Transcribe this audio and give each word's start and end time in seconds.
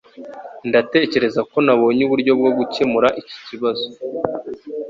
Ndatekereza 0.69 1.41
ko 1.51 1.57
nabonye 1.65 2.01
uburyo 2.07 2.31
bwo 2.39 2.51
gukemura 2.57 3.07
iki 3.21 3.37
kibazo. 3.47 3.85